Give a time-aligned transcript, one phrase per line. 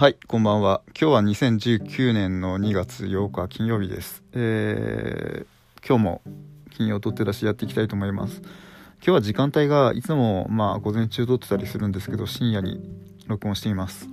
[0.00, 0.82] はい、こんばんは。
[0.90, 4.22] 今日は2019年の2月8日金曜日です。
[4.32, 6.22] えー、今日も
[6.70, 8.40] 金曜撮って出しやっていきたいと思います。
[8.40, 12.80] 今日は時間帯がいつもまあ午前中撮ってたりするんですけど、深夜に
[13.26, 14.08] 録音しています。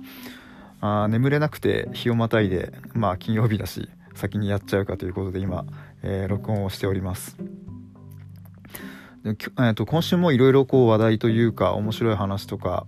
[0.80, 5.66] あ眠れなくて日をまたいで、まあ金曜日だし、先にやっちゃうかということで今、
[6.02, 7.36] えー録音をしております。
[9.22, 12.86] できえー、と今週もいろいろこう話題というか面白い話とか、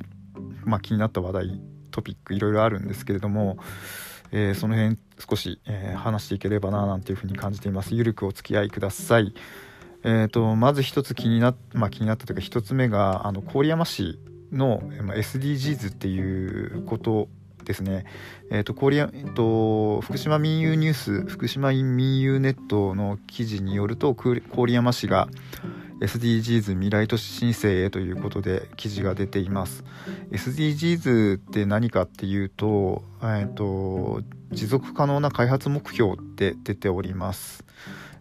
[0.64, 3.58] まあ、気になった話題トピックいろいろあるんですけれども、
[4.32, 7.94] えーその辺少し、えー話していければななんていうふうに感じています。
[7.94, 9.34] ゆるくお付き合いください。
[10.04, 14.18] えー、とまず一つ気になっ、まあ、気になったというか一つ目があの郡山市
[14.52, 17.28] の、SDGs っていうこと
[17.64, 18.06] ですね、
[18.50, 24.42] えー、と郡山えーと福島民友ニュース福島民友ネットの記事によると郡
[24.72, 25.28] 山市が
[26.00, 29.84] SDGs 未来都市申請へということで記事が出ています。
[30.30, 37.64] SDGs って何かっていうと,、えー、と持続可能な開発目標って出ております、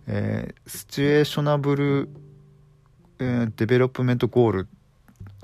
[0.08, 2.10] えー Sustainable、
[3.20, 4.68] えー Development Goal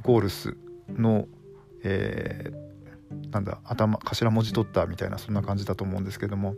[0.02, 0.57] Goals
[0.89, 1.27] の、
[1.83, 2.63] えー
[3.31, 6.55] なんだ頭頭文字取ったみたいなそんな感じだと思うんですけども。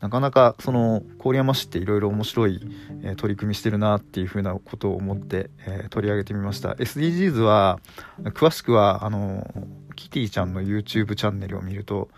[0.00, 2.60] なかなかその郡山市っていろいろ面白い、
[3.02, 6.72] え取り組みしてるなっていうふうなことを思って、え取り上げてみました。
[6.72, 7.80] SDGs は
[8.24, 9.46] 詳しくはあの
[9.94, 12.10] キティちゃんの YouTube チャンネルを見ると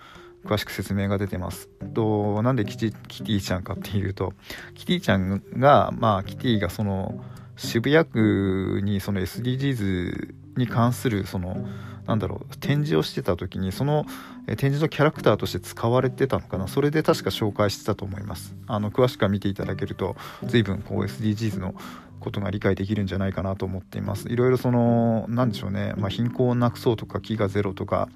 [0.44, 1.68] 詳しく説明が出てます。
[1.94, 4.32] となんでキティキティちゃんかっていうと
[4.74, 7.22] キティちゃんがまあキティがその
[7.56, 11.66] 渋谷区にその SDGs に関するその
[12.08, 14.06] なんだろう展示をしてた時にその
[14.46, 16.66] 展示のキャラクターとして使われてたのかな。
[16.66, 18.56] それで確か紹介してたと思います。
[18.66, 21.74] あの詳しくは見ていただけると随分こう SDGs の
[22.18, 24.30] ことが理解できるんじゃないかなと思っています。
[24.30, 28.08] いろいろその何でしょうね、まあ、貧困をなくそうとか飢餓ゼロとか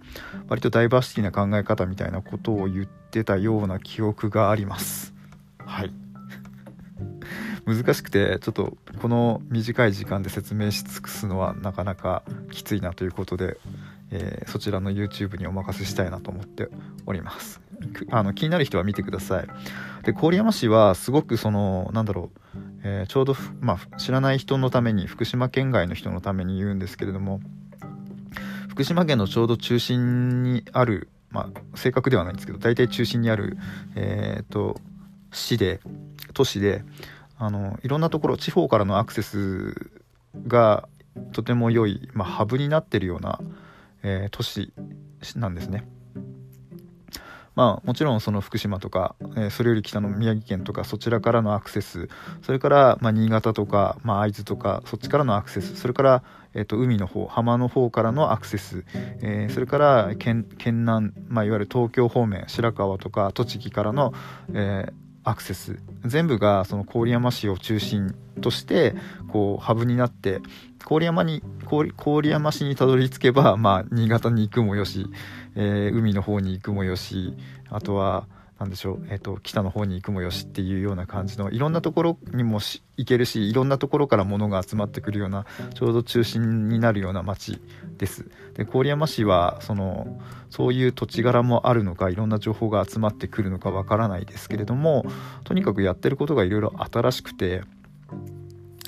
[0.49, 5.13] 割とダイバーシティな考え方みたいなことを言ってたような記憶があります。
[5.59, 5.93] はい。
[7.67, 13.59] 難しくてちょっとこの短い時間で説明し尽くすのはなかなかきついなということで、
[14.11, 16.69] えーそちらの YouTube にお任せしたいなと思って
[17.07, 17.61] おります。
[18.11, 19.47] あの気になる人は見てください。
[20.05, 27.41] で郡山市はすごくそのなんだろう、えーちょうど、まあ、知らない人のために福島県外の人のために言うんですけれども
[28.69, 33.57] 福島県のちょうど中心にあるまあ正確ではないんですけど大体中心にある
[33.95, 34.77] えっ、と
[35.33, 35.81] 市で
[36.35, 36.85] 都市で
[37.45, 39.91] あのいろんなところ地方からのアクセス
[40.47, 40.89] が
[41.33, 43.41] とても良い、まあ、ハブになってるような、
[44.05, 44.73] えー都市
[45.35, 45.85] なんですね。
[47.57, 52.09] まあもちろんその福島とか、えーそれより北の宮城県とかそちらからのアクセス
[52.43, 56.23] それからまあ新潟とか、まあ、会津とかそっちからのアクセスそれから、
[56.55, 64.15] えー、と海の方浜の方からのアクセス、えーそれから県県南、まあ、いわゆる東京方面白川とか栃木からの、
[64.55, 65.79] えーアクセス。
[66.05, 68.95] 全部がその郡山市を中心として
[69.29, 70.41] こうハブになって
[70.89, 75.07] 郡山に郡郡山市にたどり着けば、まあ、新潟に行くもよし、
[75.55, 77.35] えー海の方に行くもよし
[77.71, 78.27] あとは
[78.63, 87.61] 何でしょう、えー、と北の方に行くもよしっていうような感じのいろんなところにもし行けるしいろんなところから物が集まってくるようなちょうど中心になるような町
[87.99, 88.31] です。
[88.55, 95.05] で郡山市はそのそういう土地柄もあるのかいろんな情報が集まってくるのかわからないですけれども
[95.43, 97.63] とにかくやってることがいろいろ新しくて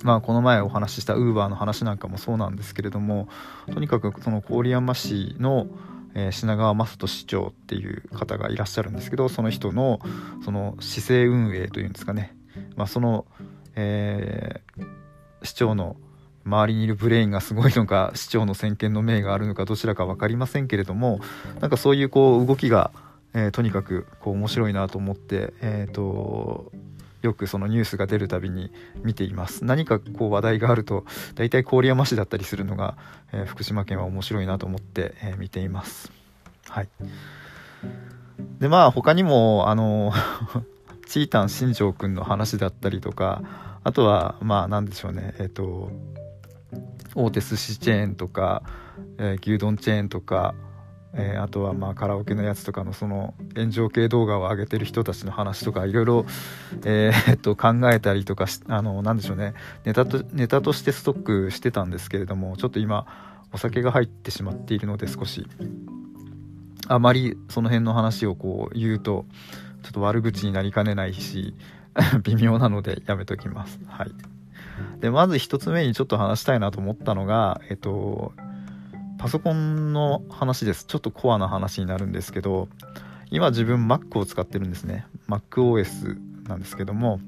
[0.04, 3.28] まあこの前お話ししたウーバーの話なんかもそうなんですけれども
[3.72, 5.66] とにかくその郡山市の、
[6.14, 10.00] えー品川雅人市長っていう方がいらっしゃるんですけどその人の
[10.44, 12.36] その市政運営というんですかね、
[12.76, 13.26] まあ、その、
[13.74, 15.04] えー
[15.44, 15.96] 市長の
[16.44, 21.20] 周りにいるブレインがすごいのか 市長の先見の明があるのかどちらか分かりませんけれども
[21.60, 22.90] なんかそういうこう動きが、
[23.34, 26.72] えーとにかくこう面白いなと思って、えー、と
[27.24, 28.70] よくそのニュースが出るたびに
[29.02, 29.64] 見ています。
[29.64, 31.04] 何かこう話題があると
[31.34, 32.96] 大体郡山市だったりするのが、
[33.32, 36.12] えー福島県は面白いなと思って、えー見ています。
[36.68, 36.88] はい。
[38.58, 40.12] でまあ他にもあの
[41.08, 43.42] チータン新庄くんの話だったりとか
[43.84, 45.34] あとはまあなんでしょうね。
[45.38, 45.90] えっ、と
[47.14, 48.62] 大手寿司チェーンとか、
[49.18, 50.54] えー牛丼チェーンとか、
[51.16, 56.26] えーあとはまあカラオケのやつとかのその炎上系動画を上げてる人たちの話とかいろいろ、
[56.84, 59.54] えー っと考えたりとかしあのなんでしょうね。
[59.84, 63.06] ネタとネタとしてストックしてたんですけれどもちょっと今
[63.52, 65.46] お酒が入ってしまっているので少し。
[66.86, 69.24] あまりその辺の話をこう言うと
[69.82, 71.54] ちょっと悪口になりかねないし
[72.24, 73.80] 微妙なのでやめときます。
[73.86, 74.10] はい。
[75.00, 78.32] でまず一つ目にちょっと話したいなと思ったのがえっと
[79.24, 80.84] パソコンの話です。
[80.84, 82.68] ちょっとコアな話になるんですけど
[83.30, 85.06] 今自分 Mac を使ってるんですね。
[85.30, 87.20] MacOS なんですけども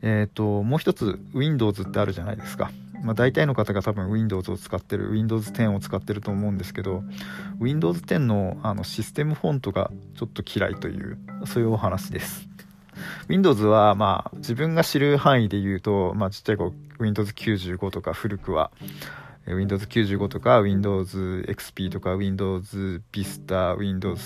[0.00, 2.70] えっ、ー、ともう一つ Windows ってあるじゃないですか。
[3.02, 7.04] まあ、大体の方が多分 Windows を使ってる Windows 10を使ってると思うんですけど
[7.60, 12.48] Windows 10のあのシステムフォントがちょっと嫌いというそういうお話です。
[13.28, 18.70] Windows はまあ自分が知る範囲で言うと、まあ、ちっちゃい子 Windows95 とか古くは
[19.46, 24.20] Windows 95とか Windows XP とか Windows Vista Windows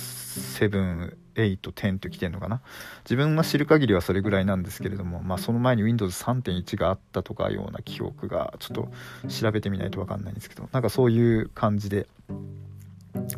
[0.61, 2.63] 7 8、10と来てんのかな。
[3.05, 12.07] 自分が知る限りはそれぐらいなんですけれども、まあ、その前に Windows 3.1があったとかような記憶がちょっと調べてみないと分かんないんですけどなんかそういう感じで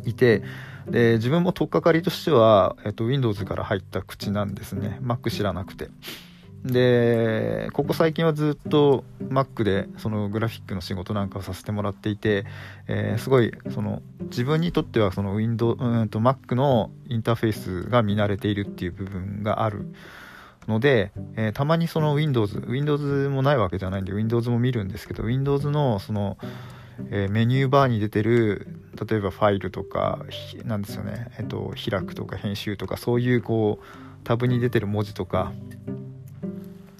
[0.05, 0.43] いて
[0.89, 4.99] で自分も取っかかりとしては、えっと、Windows から入った口なんですね。
[5.01, 5.89] Mac 知らなくて。
[6.63, 12.45] でここ最近はずっと Mac でそのグラフィックの仕事なんかをさせてもらっていて、
[12.87, 19.93] えー、すごいその自分にとってはその Windows うんと Mac のインターフェースが見慣れているっていう部分がある
[20.67, 26.37] ので、えー、たまにその Windows Windows もないわけじゃないんで Windows も見るんですけど Windows のその、
[27.09, 28.67] えー、メニューバーに出てる
[29.07, 30.25] 例えばファイルとか
[30.65, 33.85] なんですよね、えっと、開くとか編集とかそういうこう
[34.25, 35.53] タブに出てる文字とか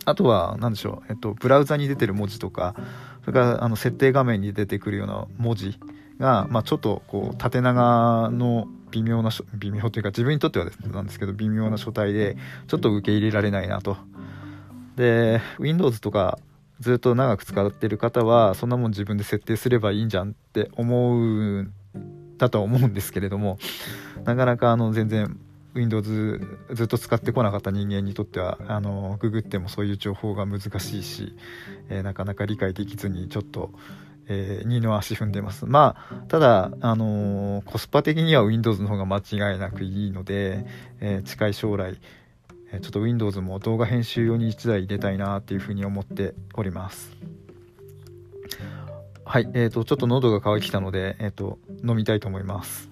[0.06, 2.75] あとは何でしょう、えっと、ブラウザに出てる文字とか
[3.22, 5.80] それからあの設定画面に出てくるような文字
[6.19, 12.38] が、まあ、ちょっとこう縦長の微妙な微妙というか自分にとってはですねなんですけど微妙な書体で
[12.68, 13.98] ちょっと受け入れられないなと。
[14.96, 16.40] で Windows とか
[16.80, 21.72] ずっと長く使ってる方はそんなもん自分で設定すればいいんじゃんって思う
[22.38, 23.60] だとは思うんですけれども
[24.24, 25.38] なかなかあの全然
[25.74, 31.36] Windows ずっと使ってこなかった人間にとってはあのググってもそういう情報が難しいし、
[31.89, 33.71] えー、なかなか理解できずにちょっと、
[34.27, 35.66] えー、二の足踏んでます。
[35.66, 40.66] まあただ、あのー、コスパ的には Windows の方が間違いなくいいので、
[41.01, 42.00] え近い将来
[42.71, 47.12] ちょっと Windows も動画編集用に1台入れたいなっていうふうに思っております。
[49.25, 52.89] はいえーと、ちょっと喉が渇いてきたので、えーと飲みたいと思います。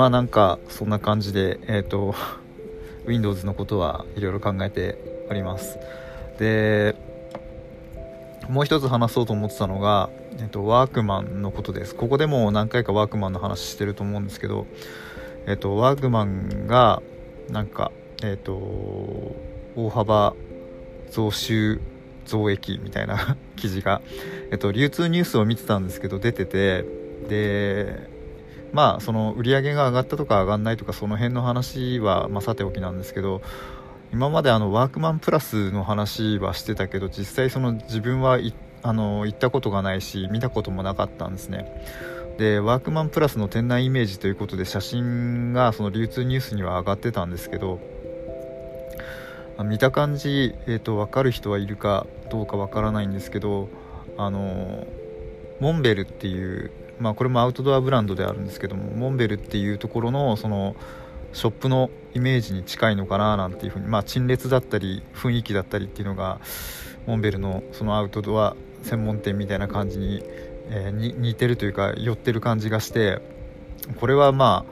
[0.00, 2.14] まあなんかそんな感じでえっ、ー、と
[3.04, 4.96] Windows のことはいろいろ考えて
[5.28, 5.78] おります。
[6.38, 6.96] で
[8.48, 10.08] もう一つ話そうと思ってたのが、
[10.38, 11.94] えっ、と、ワークマンのことです。
[11.94, 14.66] ここでも何回かワークマンの話してると思うんですけど
[15.46, 17.02] えっ、とワークマンが
[17.50, 17.92] なんか
[18.22, 18.54] えっ、と
[19.76, 20.34] 大幅
[21.10, 21.78] 増収
[22.24, 24.00] 増益みたいな 記事が、
[24.50, 26.86] えっと、流通ニュースを見てたんですけど出てて
[27.28, 28.19] で
[28.72, 33.42] まあその売り上げが上がったとか上がんないとかその辺の話は、まあ、さておきなんですけど
[34.12, 38.38] 今まであのワークマンプラスの話はしてたけど実際その自分は
[38.82, 41.66] あの行ったことがないし見たこともなかったんですね。
[42.38, 47.78] でワークマンプラスの店内イメージということで写真がその流通ニュースには上がってたんですけど
[49.62, 53.68] 見た感じ、えーと、分かる人はいるかどうか分からないんですけど
[54.16, 54.86] あの
[55.60, 60.76] モンベルっていうまあ、これもアウトドアブランドであるんですけどもモンベルっていうところのその
[61.32, 66.40] ショップのイメージに近いのかななんていうふうに、まあ、陳列だったり雰囲気だったりっていうのが
[67.06, 70.22] モンベルのそのアウトドア専門店みたいな感じに,、
[70.68, 73.20] えー、に似てるというか寄ってる感じがして
[73.98, 74.66] これはま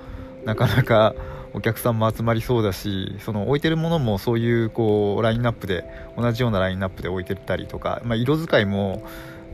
[0.44, 1.14] あなかなか
[1.54, 5.84] お客さんも集まりそうだしその置いてるものもそういうこうラインナップで
[6.16, 9.02] 同じようなラインナップで置いてたりとか、まあ、色使いも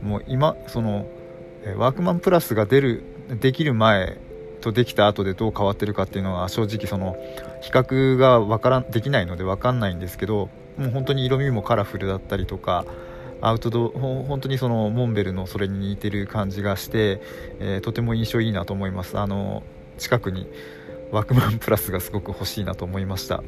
[0.01, 1.07] もう今その
[1.73, 3.03] ワークマンプラスが出る
[3.39, 4.19] できる前
[4.61, 7.17] とできた後でどう変わってるかっていうのは正直その
[7.61, 12.85] 比較がわからできないので分かんないんですけどもう本当に色味もカラフルだったりとか
[13.41, 17.21] アウトドア本当にそのモンベルのそれに似てる感じがして、
[17.59, 19.19] えー、とても印象いいなと思います。
[19.19, 19.63] あの
[19.97, 20.47] 近くに
[21.11, 23.43] ワークマンプラスがすごく欲しいなと思いました。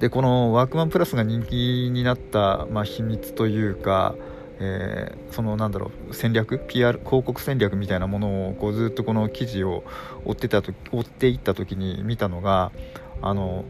[0.00, 4.16] でこのワークマンプラスが人気になった、まあ、秘密というか
[4.64, 9.82] えー、そのなんだろう戦略 PR 広告戦略みたいなものをこうずっとこの記事を
[10.24, 12.70] 追ってたと追っていった時に見たのが
[13.20, 13.64] あの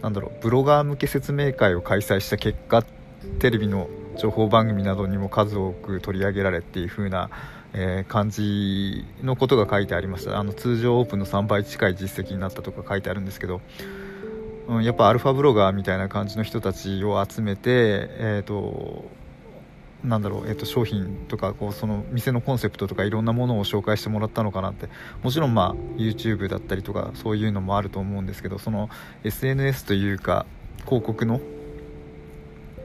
[0.00, 2.82] なんだろうブロガー向け説明会を開催した結果
[3.40, 7.28] テレビの情報番組などにも数多く取り上げられっていう風な、
[7.74, 10.38] えー、感じのことが書いてありました。
[10.38, 13.60] あの通常オープンの3倍近い実績になったとか書いてあるんですけど、
[14.68, 19.04] うん、やっぱアルファブロガーみたいな感じの人たちを集めて、えーと
[20.06, 24.88] なんだろう、えー、と商品とかこうその店のコンセプトとかいろんなものを紹介してもらったのかなって。
[25.22, 28.88] もちろんまあ YouTube だったりとかそういうのもあると思うんですけどその
[29.24, 30.46] SNS というか
[30.84, 31.40] 広告の、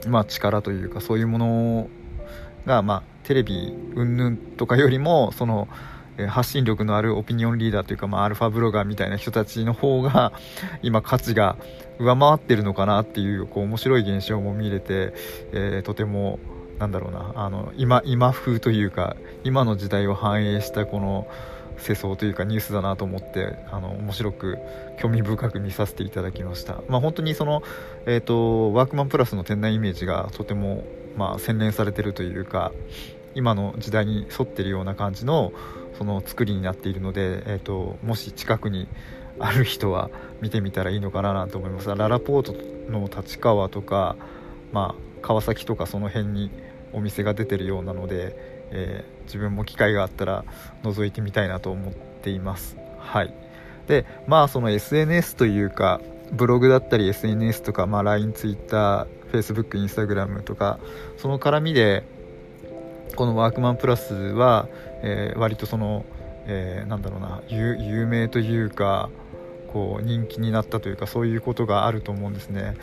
[0.08, 1.90] まあ、力というかそういうもの
[2.66, 5.68] が、まあ、テレビ云々とかよりもその
[6.28, 10.34] 発信力のあるオピニオンリーダーというか、まあ、アルファブロガーみたいな人たちの方が
[10.82, 11.58] 今価値が
[12.00, 15.14] 上回ってるのかなっていうこう面白い現象も見れて、
[15.54, 16.40] えー、とても
[16.82, 17.32] なんだろうな。
[17.36, 21.28] あの今今風というか今の時代を反映したこの
[21.78, 24.58] 世相というかニュースだなと思ってあの面白く
[25.00, 27.64] 興味深く見させていただきました、まあ、本当にその、
[28.06, 30.84] えーと、ワークマンプラスの店内イメージがとても、
[31.18, 32.72] まあ、洗練されてるというか
[33.34, 35.54] 今の時代に沿ってるような感じの
[35.98, 38.88] その作りになっているので、えーと、もし近くに
[39.40, 40.10] ある人は
[40.42, 41.88] 見てみたらいいのかなと思います。
[41.96, 42.54] ララポート
[42.92, 44.16] の立川とか、
[44.72, 46.52] まあ、川崎とかその辺に
[46.94, 48.36] お店が出てるようなので、
[48.72, 50.46] えー、自分も機会があったら
[50.84, 52.78] 覗いてみたいなと思っています。
[53.00, 53.34] はい。
[53.88, 60.80] でまあその SNS というかブログだったり SNS とか、まあ、LINE、Twitter、Facebook、Instagram とか
[61.18, 62.04] その絡みで
[63.16, 64.70] このワークマンプラスは、
[65.04, 66.06] えー、割とその、
[66.46, 69.10] えー、なんだろうな有名というか
[69.68, 72.76] こう人気になったというかそういうことがあると思うんですね。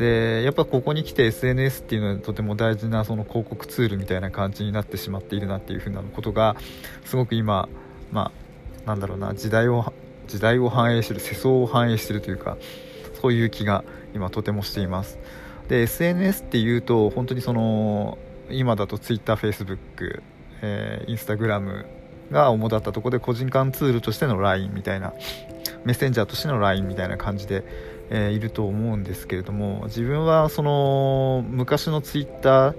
[0.00, 6.56] でやっぱここに来て SNS っていうのはとても大事なその広告ツールみたいな感じになってしまっているなっていう風なことが
[7.04, 7.68] すごく今
[8.10, 8.32] ま
[8.84, 9.92] あなんだろうな時代を
[10.26, 12.56] 時代を反映してる世相を反映してるというか
[13.20, 15.18] そういう気が今とてもしています。
[15.68, 18.16] で SNS っていうと本当にその
[18.48, 20.22] 今だと TwitterFacebook、
[20.62, 21.84] えー、Instagram
[22.30, 25.12] が主だったところで個人間ツールとしての LINE みたいな
[25.84, 27.64] メッセンジャーとしての LINE みたいな感じで、
[28.10, 32.74] えー、いると思うんですけれども自分はその昔の Twitter、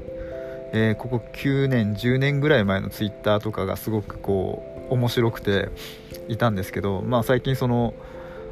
[0.73, 5.69] えー、ここ9年10年ぐらい前の Twitter とかがすごくこう面白くて
[6.27, 7.93] いたんですけど、まあ、最近その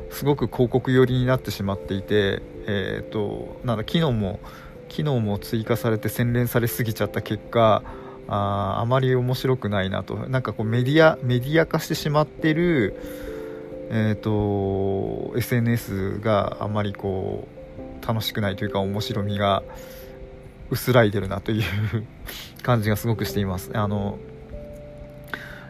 [0.09, 4.39] すごく広告寄りになってしまっていて、えーと、なんだ機能も
[4.87, 7.83] 機能も追加されて洗練されすぎちゃった結果
[8.27, 10.15] ああまり面白くないなと。
[10.15, 12.95] なんかこうメディアメディア化してしまってる、
[13.91, 17.47] えーと、SNS があまりこ
[18.01, 19.63] う楽しくないというか面白みが
[20.69, 21.63] 薄らいでるなという
[22.61, 23.71] 感じがすごくしています。
[23.73, 24.19] あの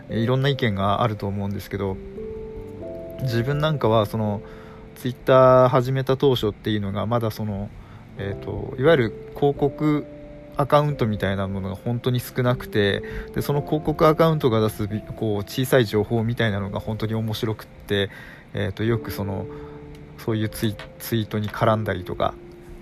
[0.09, 1.95] いろんな意見があると思うんですけど
[3.21, 4.41] 自分なんかはその
[4.95, 7.69] ツイッター始めた当初っていうのがまだその、
[8.17, 10.05] えーといわゆる広告
[10.59, 13.01] アカウントみたいなものが本当に少なくて
[13.33, 18.09] でその広告アカウントが出すこう小さい情報みたいなのが本当に面白くって、
[18.53, 19.45] えー、とよくその
[20.17, 22.33] そういうツイツイートに絡んだりとか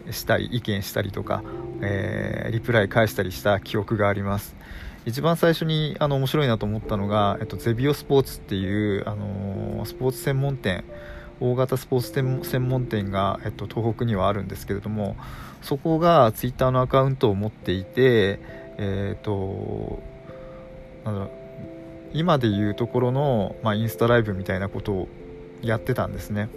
[0.09, 1.43] したり意見したりとか、
[1.81, 4.55] えー、リプライ返したりした記憶があります。
[5.05, 10.83] 一番最初にあの面白いなと思ったのが、えっと、ゼビオスポーツっていう、あのー、スポーツ専門店
[11.39, 15.15] 大型スポーツ専門店が、えっと、東北にはあるんですけれども
[15.61, 18.39] そこがツイッターのアカウントを持っていて、
[18.77, 20.01] えっと
[21.03, 21.31] なんだろう
[22.13, 25.07] 今でいうところの、まあ、インスタライブみたいなことを
[25.61, 26.49] やってたんですね。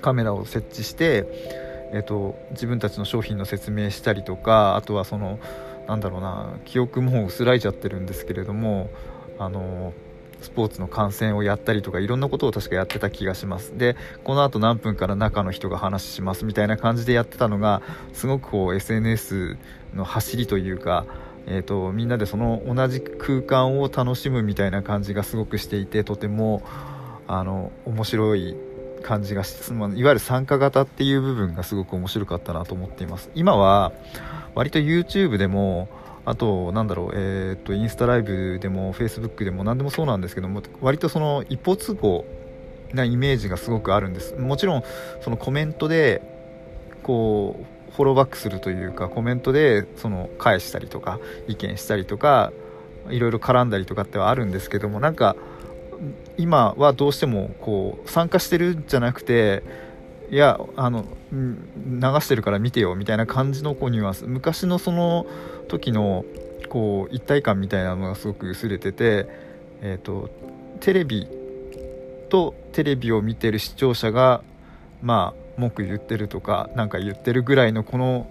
[0.00, 1.26] カメラを設置して、
[1.92, 5.38] えっと、自分たちの商品の説明したりとかあとはその
[5.88, 8.90] なんだろうな記憶も薄らいちゃってるんですけれども
[9.38, 9.92] あの
[10.40, 13.76] スポーツの観戦をやったりとかいろんなことを確かやってた気がします。
[13.76, 19.56] でこのあと何分から中の人が話しますみたいな感じでやってたのがすごくこう SNS
[19.94, 21.06] の走りというか
[21.50, 26.62] えーと、みんなでその同じ空間を楽しむみたいな感じがすごくしていてとても
[27.26, 28.54] あの面白い
[29.02, 33.30] 感じがしいわゆる参加型っていう部分がすごく面白かったなと思っています。
[33.34, 33.92] 今は
[34.54, 35.88] 割と YouTube でも
[36.24, 42.24] あと、なんだろう、えー、っと、インスタライブでも、フェイスブックでも、何でもそうなんですけども、割とその一方通行
[42.92, 44.34] なイメージがすごくあるんです。
[44.34, 44.82] もちろん、
[45.22, 46.22] そのコメントで、
[47.02, 47.56] こ
[47.88, 52.52] う、フォローバックするというか、コメントで、その、返したりとか、意見したりとか、
[53.10, 55.36] いろいろ絡んだりとかってはあるんですけども、なんか、
[56.36, 59.62] 今はどうしても、こう、参加してるんじゃなくて、
[60.30, 61.60] いやあの流
[62.20, 65.26] してるから見てよみたいな感じのこうニュアンス昔のその
[65.68, 66.24] 時の
[66.68, 69.26] こう一体感みたいなのがすごく薄れてて、
[69.80, 70.28] えーと、
[70.80, 71.26] テレビ
[72.28, 74.42] とテレビを見てる視聴者が
[75.02, 78.30] まあ文句言ってるとか何か言ってるぐらいのこの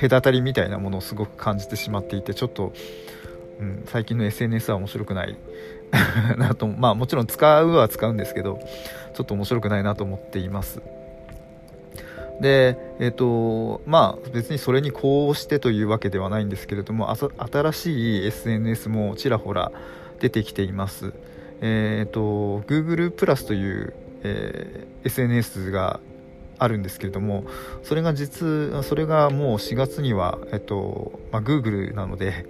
[0.00, 2.72] 隔たりみたいなものをすごく感じてしまっていてちょっと、
[3.60, 5.36] うん、最近の SNS は面白くない
[6.36, 8.58] なとまあもちろん使うは使うんですけど
[9.14, 10.80] ちょっと面白くないなと思っています。
[12.40, 19.70] でえっ、とまあ別にそれにこうしてというわけではないんですけれども新しい SNS もちらほら
[20.18, 21.12] 出てきています。
[21.60, 26.00] えっ、と Google プラスという、えー、SNS が
[26.58, 27.44] あるんですけれども
[27.82, 32.46] それが実それがもう4月には、えっとまあ、Google なので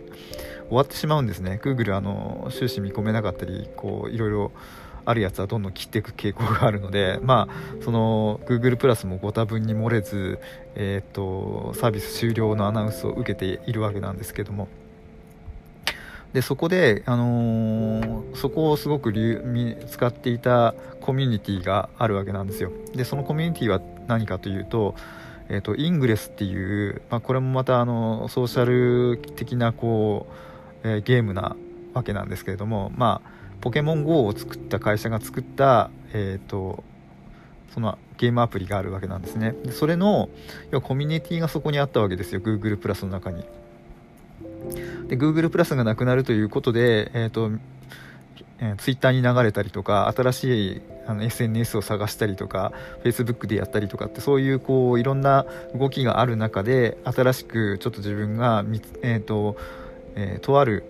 [0.68, 1.60] 終わってしまうんですね。
[1.62, 4.52] Google あの収支見込めなかったりこういろいろ
[5.04, 10.38] あるやつはどんどん切っていく傾向があるので、まあ、その Google プラスもご多分に漏れず、
[10.74, 14.68] えーと、サービス終了のアナウンスを受けているわけなんですけども。
[16.32, 22.72] でそこで、あのー、そこをすごく使っていたコミュニティがあるわけなんですよ。
[22.92, 24.96] でそのコミュニティは何かというと,、
[25.48, 30.53] えーと、イングレスっていう、まあ、これもまたあのソーシャル的なこう、
[30.84, 31.56] え、ゲームな
[31.94, 36.84] わけなんですけれども、まあ、ポケモン GO を作った会社が作った、えーと、
[37.72, 39.54] そのゲームアプリがあるわけなんですね。
[39.64, 40.28] でそれの
[40.70, 43.44] 要はコミュニティがそこにあったわけですよ Google プラスの中に。
[45.08, 47.50] で Google プラスがなくなるということで、えーと
[48.60, 52.72] えー、Twitter に流れたりとか新しいあの SNS を探したりとか
[53.02, 58.64] Facebook でやったりとかってそういうこういろんな動きがある中で新しくちょっと自分が
[59.02, 59.56] えーと
[60.16, 60.84] えー、とある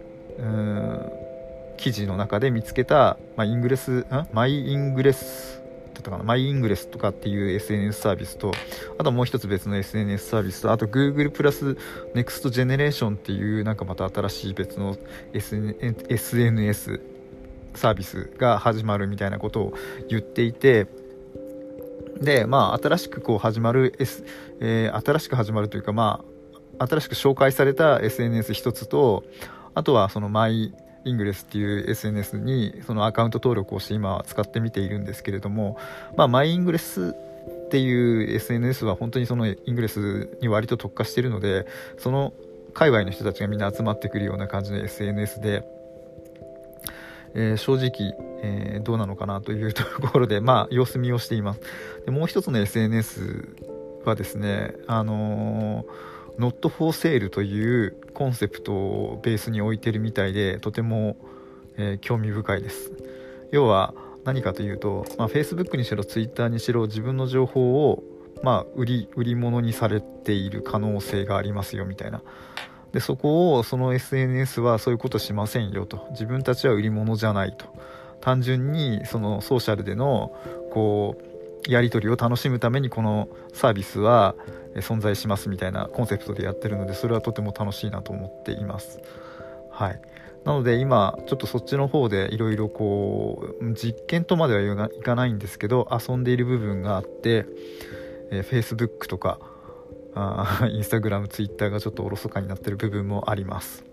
[1.76, 4.06] 記事の中で見つけた、まあ、イングレスん？
[4.32, 5.60] マイイングレス
[5.94, 6.24] だったかな？
[6.24, 8.52] マイイングレスとかっていう SNS サービスと
[8.98, 11.76] あともう一つ別の SNS サービスとあと Google プラス
[12.14, 14.96] NEXT ジェネレーションっていうなんかまた新しい別の
[15.32, 17.00] SNS
[17.74, 19.74] サービスが始まるみたいなことを
[20.08, 20.86] 言っていて
[22.20, 24.24] でまあ新しくこう始まる、S
[24.60, 26.33] えー、新しく始まるというかまあ
[26.78, 29.24] 新しく紹介された SNS 一つと
[29.74, 30.72] あとはそのマイ
[31.04, 35.78] イングレスっていう SNS にそのアカウント登録をして今は使ってみているんですけれども、
[36.16, 37.14] まあ、マイイングレス
[37.66, 41.66] っていう SNS は本当にそのイングレスに割と特化しているので
[41.98, 42.32] その
[42.72, 45.64] 界隈の人たちがみんな集まってくるような感じの SNS で、
[47.34, 51.60] えー、正直、えー、どうなのかなというところで、まあ、様子見をしています。
[52.06, 53.56] でもう一つの SNS
[54.04, 61.16] はですねあのー Not for Sale というコンセプトをベースに置いてるみたいでとても、
[61.76, 62.92] えー、興味深いです。
[63.52, 63.94] 要は
[64.24, 68.02] 何かというと、まあ、Facebook にしろ Twitter にしろ自分の情報を、
[68.42, 72.22] まあ、売り売り物にされている可能性がありますよみたいな。
[72.92, 76.06] でそこをその SNS はそういうことしませんよと。
[76.12, 77.66] 自分たちは売り物じゃないと。
[78.20, 80.34] 単純にそのソーシャルでの
[80.72, 81.33] こう
[81.68, 84.34] やり取りを楽しむためにこのサービスは
[84.76, 89.00] 存在しますみたいなコンセプトでやってるのでそれはとても楽しいなと思っています。
[89.70, 90.00] はい。
[90.44, 97.46] なので今ちょっとそっちの方でいろいろこう実験とまではいかないんですけど遊んでいる部分があって、
[98.30, 99.38] えー、Facebook とか
[100.14, 103.84] あ Instagram、Twitter がちょっとおろそかになってる部分もあります。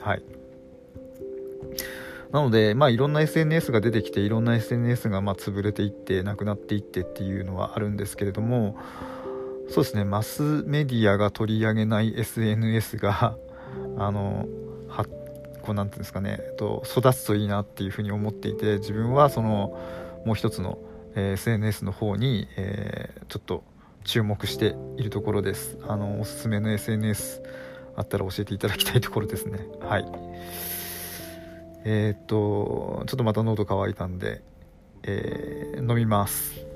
[0.00, 0.39] はい。
[2.32, 8.76] なので、まあ、いろんな SNS が出てきていろんな SNS がま潰れていってなくなっていってっていうのはあるんですけれども
[9.68, 13.36] そうですねマスメディアが取り上げない SNS が
[13.98, 14.46] あの
[14.88, 15.04] は
[15.62, 19.78] こうなんていうんですかね、えっと、育つといいなっていうふうに思っていて自分はその
[20.24, 20.78] もう一つの、
[21.14, 23.64] え、SNS の方に、えー、ちょっと
[24.04, 25.78] 注目しているところです。
[25.86, 27.42] あのおすすめの SNS
[27.96, 29.60] あったら教えていただきたいところですね。
[29.80, 30.04] はい。
[31.84, 34.42] えー、っとちょっとまた喉乾いたんで、
[35.02, 36.70] えー、飲みます。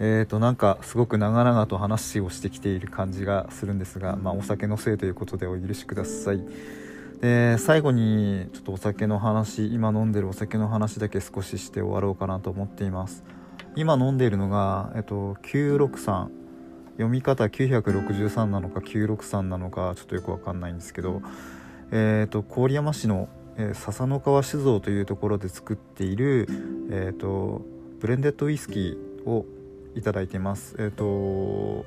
[0.00, 6.42] えーと、なんかすごく長々と話をしてきている感じがするんですが、まあ、お酒のせいということでお許しください。
[7.20, 13.24] で最後にちょっとお酒の話今飲んでるお酒の話だけ少しして終わろうかなと思っています。
[13.76, 16.28] 今飲んでいるのが、えっと、963
[16.92, 21.22] 読み方963なのか963なのかちょっとよくわかんないんですけど、
[21.92, 26.48] えーと、郡山市の、えー、笹の川酒造というところで作っている、
[26.90, 27.62] えーと
[28.00, 29.44] ブレンデッドウイスキーを
[29.96, 30.76] いただいてます。
[30.78, 31.84] えっ、ー、と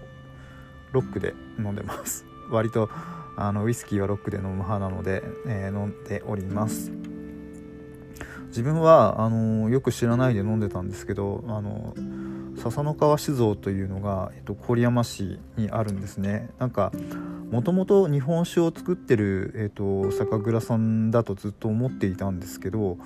[0.91, 2.26] ロックで飲んでます。
[2.50, 2.89] 割と
[3.38, 6.91] あのウイスキーはロックで飲む派なので、えー、飲んでおります。
[8.48, 11.94] 自分はあのよく知らないで飲んでたんですけどあの
[12.58, 16.50] 笹の川酒造というのが、えっと、郡山市にあるんですね。
[16.60, 16.91] なんか
[17.50, 22.98] もともと日本酒を作ってる、えっと、酒蔵さんだとずっと思っていたんですけど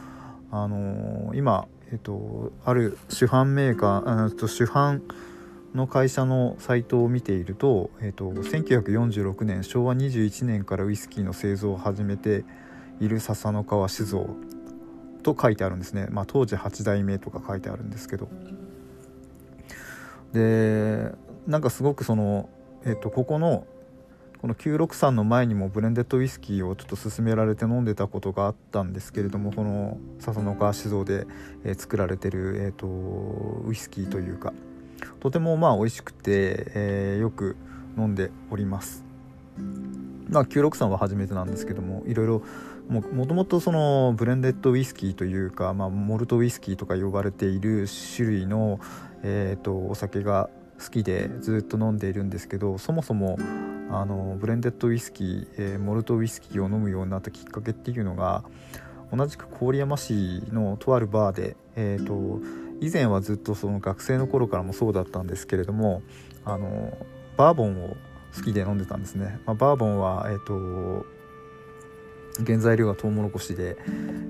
[0.51, 5.01] あの今えっと、ある主販メーカーと主販
[5.75, 12.45] の会社のサイトを見ていると,、えーと、1946年昭和21年からウイスキーの製造を始めて
[12.99, 14.29] いる笹の川酒造
[15.21, 18.29] と書いてあるんですね、まあ、当時8代目とか書いてあるんですけど。
[20.33, 21.13] で
[21.47, 22.49] なんかすごくその、
[22.83, 23.65] えーと、ここの
[24.41, 31.25] この963の前にもブレンデッドウイスキーをちょっと勧められて飲んでたことがあったんですけれどもこの笹の川酒造で、
[31.63, 32.87] えー、作られてる、えーと
[33.65, 34.53] ウイスキーというか
[35.19, 37.55] とてもまあ美味しくて、えー、よく
[37.97, 39.03] 飲んでおります。
[40.29, 42.41] まあ963は初めてなんですけどもいろいろ
[42.89, 48.79] もともとそのブレンデッドウイスキーというか、まあ、モルトウイスキーとか呼ばれている種類の、
[49.23, 53.39] えーと、お酒が好きでずっと飲んでいるんですけどそもそも
[53.89, 58.43] あのブレンデッドウイスキー、えー、モルトウイスキーを飲むようになったきっかけっていうのが
[59.11, 62.39] 同じく郡山市のとあるバーで、えーと
[62.81, 66.01] 以前はずっとその学生の頃からもそうだったんですけれども
[66.43, 66.97] あの
[67.37, 67.95] バーボンを
[68.35, 71.05] 好きで飲んでたんですね、まあ、バーボンは、えーと、
[72.45, 73.77] 原材料がトウモロコシで、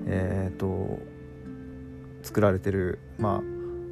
[0.06, 1.00] えーと、
[2.22, 3.40] 作られてる、まあ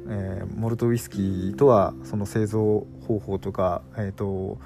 [0.07, 4.57] えー、モルトウイスキーとはその製造方法とか、えーと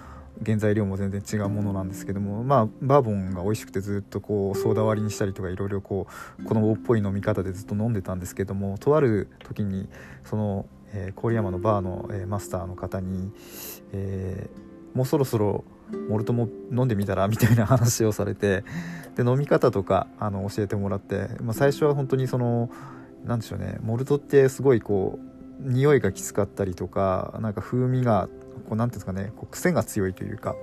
[0.46, 6.08] 原材料も全然違うものなんですけどもまあバーボンが美味しくてずっとこうソーダ割りにしたりとかいろいろこ
[6.40, 9.90] う子供っぽい飲み方でずっと飲んでたんですけどもとある時に
[10.24, 13.32] その、えー、郡山のバーの、えー、マスターの方に、
[13.92, 15.64] えー、もうそろそろ
[16.08, 18.64] モルトも飲んでみたらみたいな話をされて
[19.16, 22.70] で飲み方とかあの教えてもらって、まあ、最初は本当にその
[23.26, 30.56] 何でしょうねモルトってすごいこう匂いがきつかったりとかなんか風味がこうなんていうんですかねこう癖が強いというか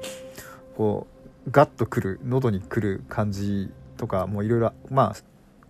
[0.77, 1.07] こ
[1.47, 5.17] うガッとくる喉にくる感じとかもいろいろまあ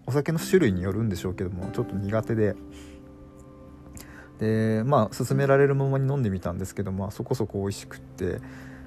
[0.06, 2.56] お酒の種類によるんでしょうけどもちょっと苦手で。
[4.38, 8.40] でまあ勧められるままに飲んでみたんですけどまあそこそこ美味しくって。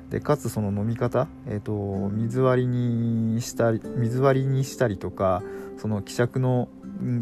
[0.10, 5.44] でかつその飲み方、えーと、水割りにしたり水割りにしたりとか
[5.78, 6.68] その希釈の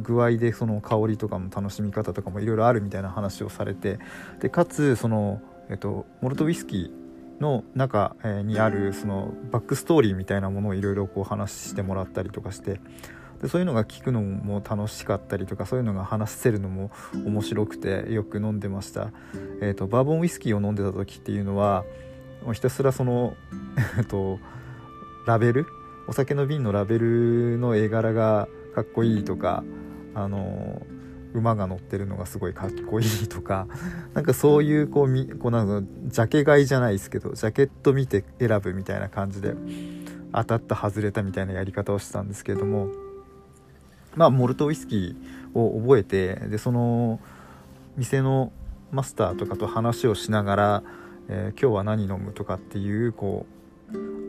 [0.03, 3.99] 具合でその香りとかも楽しみ方とかもいろいろあるみたいな話をされて。
[4.39, 12.80] でかつそのえっと、モルトウイスキーの中にあるそのバックストーリーみたいなものをいろいろこう話してもらったりとかして
[13.41, 19.12] でそういうのが聞くのも楽しかったりとかそういうのが話せるのも面白くてよく飲んでました、
[19.62, 21.86] えーと、バーボンウイスキーを飲んでた時っていうのは
[22.53, 23.36] ひたすらその
[24.10, 24.39] と
[25.27, 25.65] ラベル？
[26.08, 29.63] お酒の瓶のラベルの絵柄がかっこいいとか
[30.15, 30.82] あの
[31.38, 33.67] 馬が乗ってるのがすごいかっこいいとか
[34.13, 39.56] なんかそういうこうみこうなんかジャケ買いじゃないですけどジャケット見て選ぶみたいな感じで
[40.34, 42.89] 当たった外れたみたいなやり方をしてたんですけれども
[44.15, 47.19] まあモルトウイスキーを覚えてでその
[47.95, 48.52] 店の
[48.91, 50.84] マスターとかと話をしながら、
[51.30, 53.58] えー、今日は何飲むとかっていうこう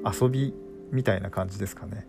[0.08, 0.54] 遊び
[0.90, 2.06] みたいな感じですかね。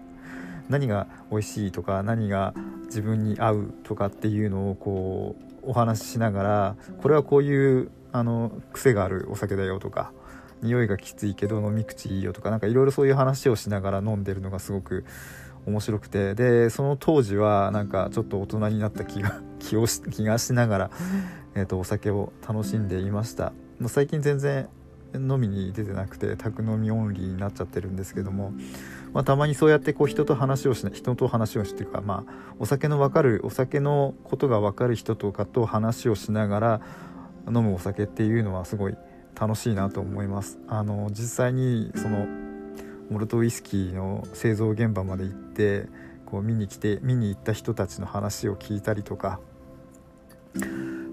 [0.68, 2.54] 何が美味しいとか何が
[2.86, 10.12] 自分に合うとかっていうのをこうお話ししながらこれはこういうあの癖があるお酒だよとか
[10.62, 15.04] 匂いがきついけど飲み口いいよとか何かいろいろそういう話をしながら飲んでるのがすごく
[15.66, 20.90] 面白くてでその当時はなんかちょっと大人になった気が 気をし気がしながら、
[21.54, 23.52] えーと、お酒を楽しんでいました。
[23.88, 24.68] 最近全然
[25.16, 28.52] 飲みに出てなくて宅飲みオンリーになっちゃってるんですけども
[29.16, 36.80] まあ、たまにそうやってこう人と話をしない人と話をしていうか、まあ、お酒の分かるお酒のことが分かる人とかと話をしながら
[37.46, 38.96] 飲むお酒っていうのはすごい
[39.34, 40.58] 楽しいなと思います。
[40.68, 42.26] あの実際にその
[43.08, 45.86] モルトウイスキーの製造現場まで行って
[46.26, 49.40] こう見に来て見に行った人たちの話を聞いたりとか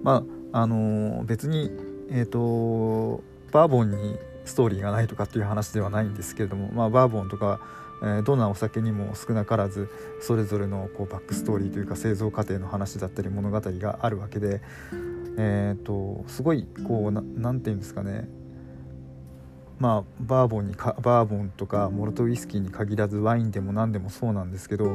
[0.04, 1.72] まああの別に
[2.10, 7.62] えっ、ー、とバーボンにストーリーがないとかっていう話ではないんですけれども、まあ、バーボンとか
[8.04, 9.89] えどんなお酒にも少なからず
[10.20, 14.62] それぞれのこうバックストーリーというか製造過程の話だったり物語があるわけで、
[15.38, 18.28] えーと、すごいこう何て言うんですかね。
[19.80, 24.92] まあバーボンにかバーボンとかモルトウイスキーに限らずワインでも何でもそうなんですけどや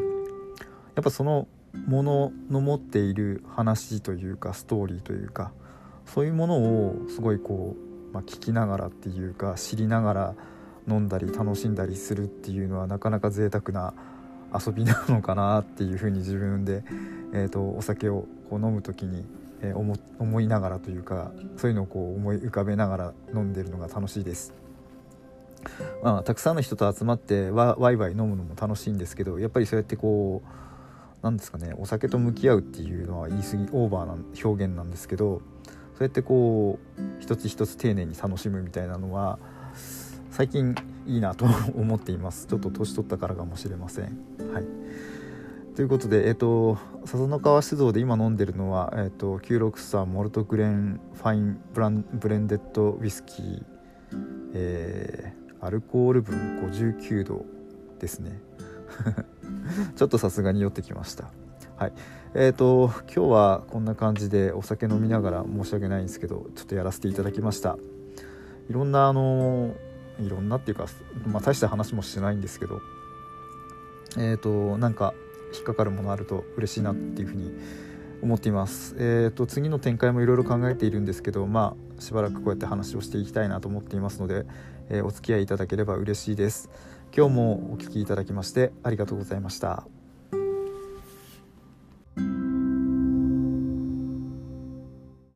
[1.01, 1.49] っぱその
[1.87, 5.53] ものの持っている話というかストーリーというか
[6.07, 7.88] そういうものをすごいこう、
[8.18, 10.35] まあ、聞きながらっていうか知りながら
[10.88, 13.94] 飲んだり楽しんだりするっていうのはなかなか贅沢な
[14.52, 16.83] 遊びなのかなっていうふうに自分で、
[17.33, 19.24] えーと、お酒をこう飲む時に、
[19.62, 24.52] えー、思思いながらというかそういうのをこう思い浮かべながら飲んでるのが楽しいです。
[26.02, 35.42] まあ、たくさんの人と集まってわワイワイ飲むのも楽しいんですけどやっぱりそうやってこうなんですかねお酒と向き合うっていうのは言い過ぎオーバーな表現なんですけど
[35.99, 39.41] そうやってこう一つ一つ丁寧に楽しむみたいなのは
[40.31, 40.77] 最近
[41.09, 44.05] いいなと 思っていますちょっと年取ったからかもしれません
[44.53, 44.65] はい
[45.75, 53.65] ということで、えっ、ー、と、笹の川酒造で今飲んでるのは、えっ、ー、と、963モルトグレンファインブランブレンデッドウイスキー、
[54.55, 56.37] えー、アルコール分
[56.69, 57.47] 59度
[58.01, 58.41] ですね。
[59.95, 61.31] ちょっとさすがに酔ってきました。
[61.79, 61.93] はい。
[62.35, 67.79] えっ、ー、と、今日はこんな感じでお酒飲みながら申し訳ないんですけど、ちょっとやらせていただきました。
[68.69, 69.75] いろんな、あの、
[70.21, 70.87] いろんなっていうか、
[71.25, 72.81] まあ、大した話もしてないんですけど、
[74.19, 75.14] えっ、と、なんか、
[75.55, 77.53] 引っかかるものあると嬉しいなっていうふうに
[78.23, 78.97] 思っています。
[78.99, 84.47] えーと、次の展開もいろいろ考えているんですけど、まあ、しばらくこうやって話をしていきたいなと思っていますので、
[84.88, 86.69] えー、お付き合いいただければ嬉しいです。
[87.17, 89.98] 今日もお聴きいただきましてありがとうございました。